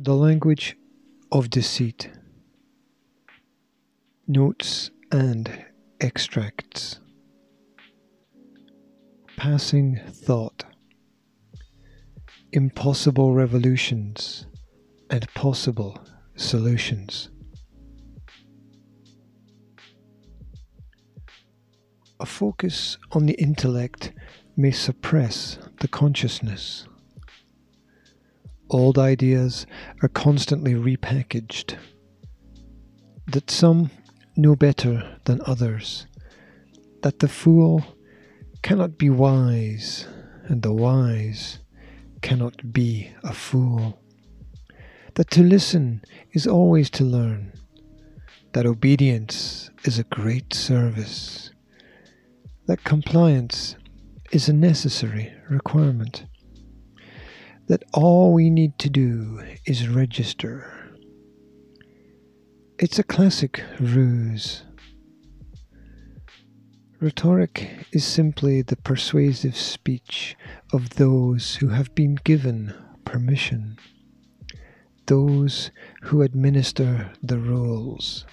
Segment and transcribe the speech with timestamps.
[0.00, 0.76] The language
[1.32, 2.08] of deceit.
[4.28, 5.64] Notes and
[6.00, 7.00] extracts.
[9.36, 10.64] Passing thought.
[12.52, 14.46] Impossible revolutions
[15.10, 15.98] and possible
[16.36, 17.30] solutions.
[22.20, 24.12] A focus on the intellect
[24.56, 26.86] may suppress the consciousness.
[28.70, 29.66] Old ideas
[30.02, 31.76] are constantly repackaged.
[33.26, 33.90] That some
[34.36, 36.06] know better than others.
[37.02, 37.82] That the fool
[38.62, 40.06] cannot be wise,
[40.48, 41.60] and the wise
[42.20, 44.02] cannot be a fool.
[45.14, 47.52] That to listen is always to learn.
[48.52, 51.52] That obedience is a great service.
[52.66, 53.76] That compliance
[54.30, 56.24] is a necessary requirement
[57.68, 60.90] that all we need to do is register.
[62.78, 64.62] It's a classic ruse.
[66.98, 70.34] Rhetoric is simply the persuasive speech
[70.72, 73.76] of those who have been given permission,
[75.06, 75.70] those
[76.02, 78.24] who administer the rules.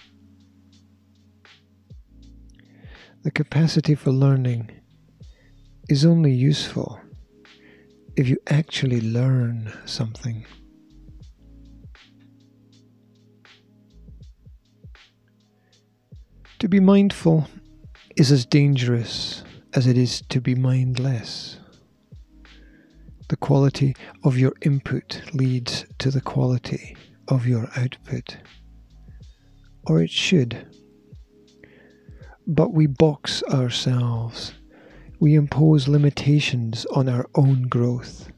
[3.24, 4.72] The capacity for learning
[5.90, 7.02] is only useful
[8.16, 10.46] if you actually learn something.
[16.60, 17.48] To be mindful
[18.16, 21.60] is as dangerous as it is to be mindless.
[23.28, 26.96] The quality of your input leads to the quality
[27.28, 28.38] of your output.
[29.88, 30.66] Or it should.
[32.48, 34.54] But we box ourselves
[35.26, 38.32] we impose limitations on our own growth.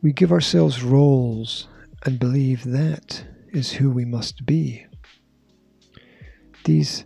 [0.00, 1.66] We give ourselves roles
[2.06, 4.86] and believe that is who we must be.
[6.62, 7.04] These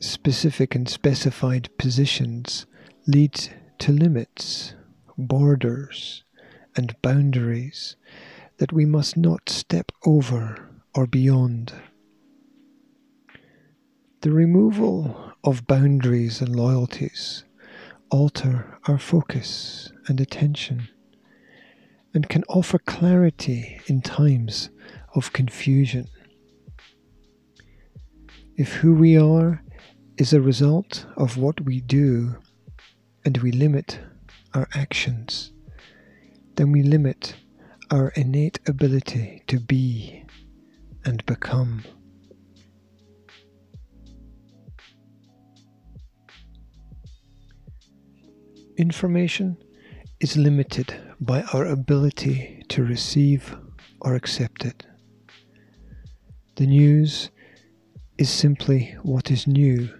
[0.00, 2.66] specific and specified positions
[3.06, 3.32] lead
[3.78, 4.74] to limits,
[5.16, 6.24] borders,
[6.76, 7.96] and boundaries
[8.58, 11.72] that we must not step over or beyond.
[14.20, 17.44] The removal of boundaries and loyalties
[18.10, 20.88] alter our focus and attention
[22.12, 24.70] and can offer clarity in times
[25.14, 26.08] of confusion.
[28.56, 29.62] If who we are
[30.18, 32.36] is a result of what we do
[33.24, 34.00] and we limit
[34.54, 35.52] our actions,
[36.56, 37.34] then we limit
[37.90, 40.24] our innate ability to be
[41.04, 41.84] and become.
[48.80, 49.58] Information
[50.20, 53.54] is limited by our ability to receive
[54.00, 54.86] or accept it.
[56.56, 57.28] The news
[58.16, 59.90] is simply what is new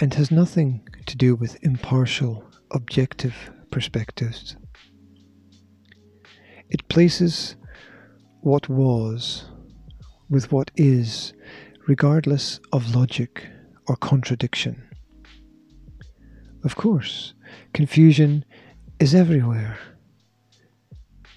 [0.00, 3.36] and has nothing to do with impartial, objective
[3.70, 4.56] perspectives.
[6.70, 7.56] It places
[8.40, 9.50] what was
[10.30, 11.34] with what is,
[11.86, 13.46] regardless of logic
[13.86, 14.82] or contradiction.
[16.66, 17.32] Of course,
[17.74, 18.44] Confusion
[18.98, 19.78] is everywhere.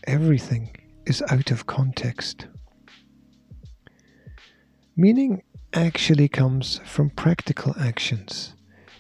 [0.06, 0.75] Everything
[1.06, 2.47] is out of context.
[4.97, 8.56] Meaning actually comes from practical actions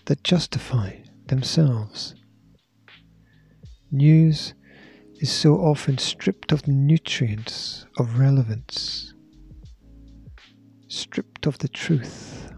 [0.05, 2.13] that justify themselves.
[3.89, 4.53] News
[5.15, 9.15] is so often stripped of the nutrients of relevance,
[10.89, 12.53] stripped of the truth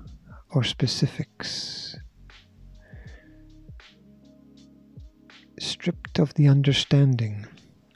[0.49, 1.95] or specifics.
[5.61, 7.45] Stripped of the understanding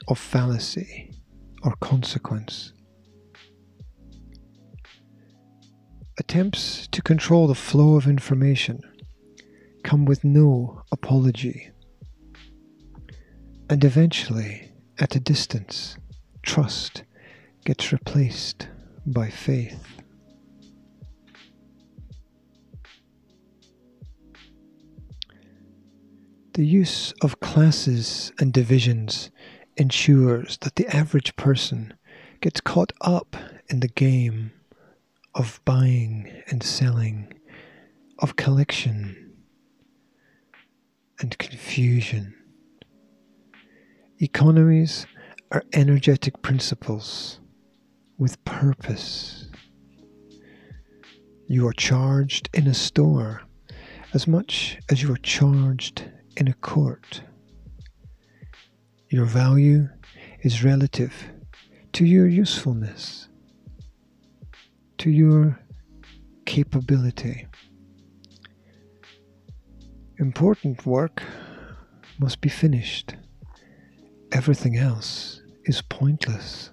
[0.08, 1.10] of fallacy
[1.62, 2.72] or consequence.
[6.18, 8.80] Attempts to control the flow of information
[9.82, 11.70] come with no apology.
[13.68, 15.96] And eventually, at a distance,
[16.42, 17.02] trust
[17.64, 18.68] gets replaced
[19.04, 19.84] by faith.
[26.56, 29.30] The use of classes and divisions
[29.76, 31.92] ensures that the average person
[32.40, 33.36] gets caught up
[33.68, 34.52] in the game
[35.34, 37.30] of buying and selling,
[38.20, 39.34] of collection
[41.20, 42.34] and confusion.
[44.18, 45.06] Economies
[45.52, 47.38] are energetic principles
[48.16, 49.50] with purpose.
[51.48, 53.42] You are charged in a store
[54.14, 56.04] as much as you are charged
[56.36, 57.22] in a court.
[59.08, 59.88] Your value
[60.42, 61.12] is relative
[61.92, 63.28] to your usefulness,
[64.98, 65.58] to your
[66.44, 67.46] capability.
[70.18, 71.22] Important work
[72.18, 73.14] must be finished.
[74.32, 76.70] Everything else is pointless.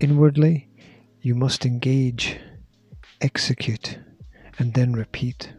[0.00, 0.68] Inwardly,
[1.20, 2.38] you must engage,
[3.20, 3.98] execute,
[4.58, 5.52] and then repeat.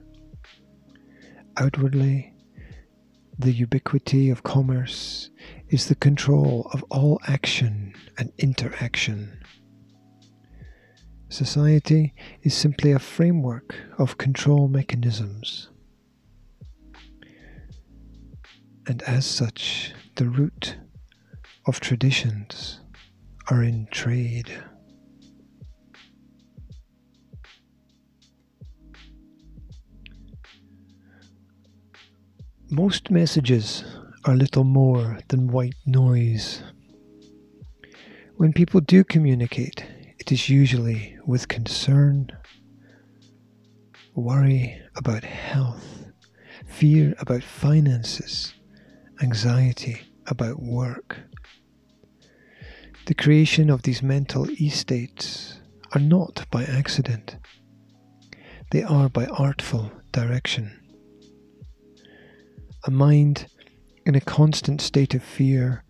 [1.60, 2.34] Outwardly,
[3.40, 5.32] the ubiquity of commerce
[5.70, 9.44] is the control of all action and interaction.
[11.30, 12.14] Society
[12.44, 15.70] is simply a framework of control mechanisms.
[18.88, 20.78] And as such, the root
[21.66, 22.82] of traditions
[23.50, 24.52] are in trade.
[32.78, 33.84] Most messages
[34.26, 36.62] are little more than white noise.
[38.36, 39.84] When people do communicate,
[40.20, 42.30] it is usually with concern,
[44.14, 46.06] worry about health,
[46.68, 48.54] fear about finances,
[49.24, 51.18] anxiety about work.
[53.08, 55.60] The creation of these mental e states
[55.96, 57.38] are not by accident,
[58.70, 60.87] they are by artful direction.
[62.88, 63.48] A mind
[64.06, 65.84] in a constant state of fear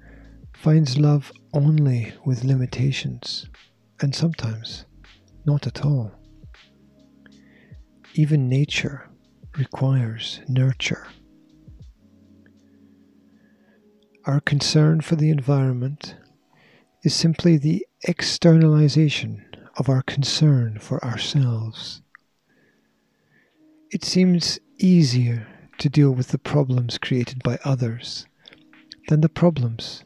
[0.55, 3.47] finds love only with limitations,
[4.01, 4.85] and sometimes
[5.45, 6.11] not at all.
[8.15, 9.07] Even nature
[9.59, 11.05] requires nurture.
[14.25, 16.15] Our concern for the environment
[17.03, 19.45] is simply the externalization
[19.77, 22.01] of our concern for ourselves.
[23.91, 25.47] It seems easier
[25.79, 28.25] to deal with the problems created by others
[29.07, 30.03] than the problems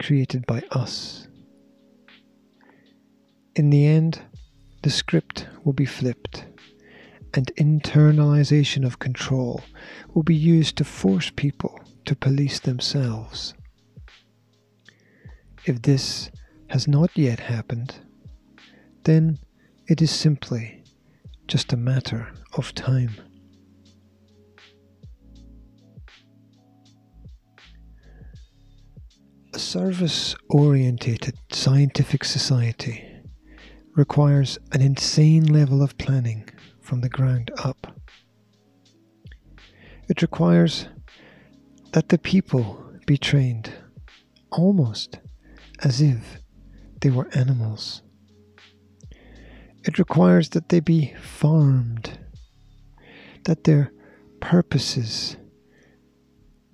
[0.00, 1.28] created by us.
[3.54, 4.20] In the end,
[4.82, 6.46] the script will be flipped,
[7.34, 9.62] and internalization of control
[10.14, 13.54] will be used to force people to police themselves.
[15.64, 16.30] If this
[16.68, 17.94] has not yet happened,
[19.04, 19.38] then
[19.86, 20.82] it is simply
[21.46, 23.12] just a matter of time.
[29.72, 33.08] Service orientated scientific society
[33.96, 36.46] requires an insane level of planning
[36.82, 37.98] from the ground up.
[40.10, 40.88] It requires
[41.92, 43.72] that the people be trained
[44.50, 45.18] almost
[45.82, 46.36] as if
[47.00, 48.02] they were animals.
[49.86, 52.18] It requires that they be farmed,
[53.44, 53.90] that their
[54.38, 55.38] purposes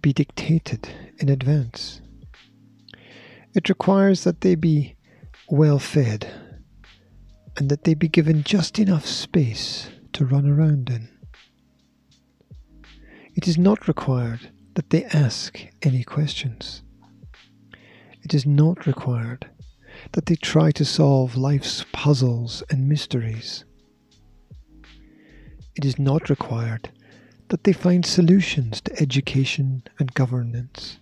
[0.03, 2.01] be dictated in advance.
[3.59, 4.95] It requires that they be
[5.51, 6.33] well fed
[7.57, 11.09] and that they be given just enough space to run around in.
[13.35, 16.85] It is not required that they ask any questions.
[18.23, 19.51] It is not required
[20.13, 23.65] that they try to solve life's puzzles and mysteries.
[25.75, 26.93] It is not required
[27.49, 31.01] that they find solutions to education and governance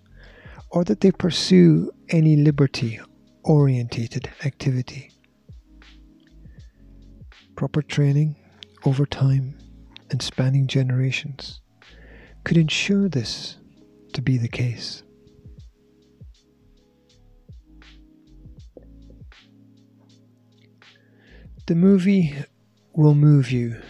[0.76, 3.00] or that they pursue any liberty
[3.44, 5.10] orientated activity.
[7.56, 8.36] Proper training
[8.84, 9.56] over time
[10.10, 11.62] and spanning generations
[12.44, 13.56] could ensure this
[14.12, 15.02] to be the case.
[21.68, 22.34] The movie
[22.92, 23.80] will move you,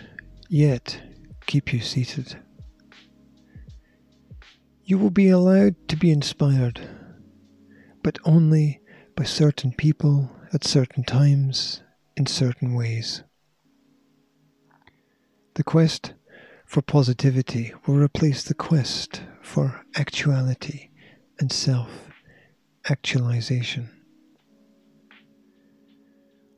[0.49, 1.01] yet
[1.49, 2.37] keep you seated.
[4.89, 6.81] You will be allowed to be inspired,
[8.05, 8.81] but only
[9.17, 11.83] by certain people at certain times
[12.17, 13.25] in certain ways.
[15.55, 16.15] The quest
[16.65, 20.91] for positivity will replace the quest for actuality
[21.41, 21.91] and self
[22.89, 23.91] actualization.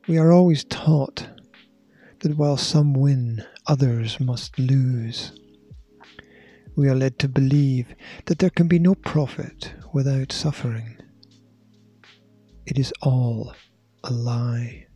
[0.07, 1.27] We are always taught
[2.19, 5.31] that while some win, others must lose
[6.79, 7.93] we are led to believe
[8.27, 10.95] that there can be no profit without suffering.
[12.65, 13.53] It is all
[14.05, 14.87] a lie.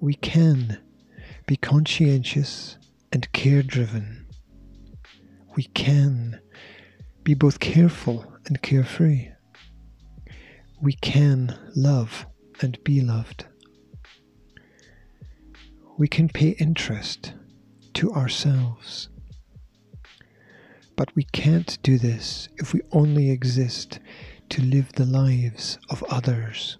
[0.00, 0.80] We can
[1.46, 2.76] be conscientious
[3.12, 4.26] and care driven.
[5.54, 6.40] We can
[7.22, 9.28] be both careful and carefree.
[10.82, 12.26] We can love
[12.60, 13.46] and be loved.
[15.98, 17.34] We can pay interest
[17.94, 19.08] to ourselves
[21.00, 24.00] But we can't do this if we only exist
[24.50, 26.76] to live the lives of others.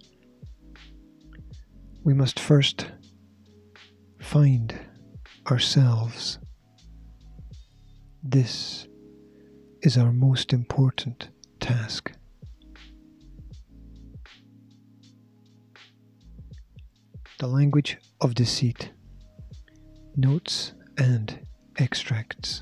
[2.03, 2.85] We must first
[4.19, 4.79] find
[5.49, 6.37] ourselves.
[8.21, 8.87] This
[9.81, 12.11] is our most important task.
[17.39, 18.91] The language of deceit.
[20.15, 21.39] Notes and
[21.79, 22.61] extracts.